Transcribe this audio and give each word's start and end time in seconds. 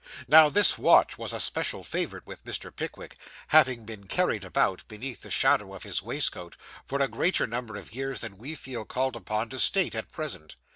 Now 0.27 0.49
this 0.49 0.79
watch 0.79 1.19
was 1.19 1.31
a 1.31 1.39
special 1.39 1.83
favourite 1.83 2.25
with 2.25 2.43
Mr. 2.43 2.75
Pickwick, 2.75 3.17
having 3.49 3.85
been 3.85 4.07
carried 4.07 4.43
about, 4.43 4.81
beneath 4.87 5.21
the 5.21 5.29
shadow 5.29 5.75
of 5.75 5.83
his 5.83 6.01
waistcoat, 6.01 6.55
for 6.87 6.99
a 6.99 7.07
greater 7.07 7.45
number 7.45 7.75
of 7.75 7.93
years 7.93 8.21
than 8.21 8.39
we 8.39 8.55
feel 8.55 8.83
called 8.83 9.15
upon 9.15 9.49
to 9.49 9.59
state 9.59 9.93
at 9.93 10.11
present. 10.11 10.55